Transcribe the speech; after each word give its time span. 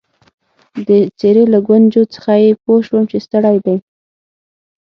د 0.87 0.89
څېرې 1.19 1.43
له 1.53 1.59
ګونجو 1.67 2.03
څخه 2.13 2.31
يې 2.43 2.51
پوه 2.63 2.79
شوم 2.87 3.03
چي 3.11 3.17
ستړی 3.25 3.57
دی. 3.65 3.77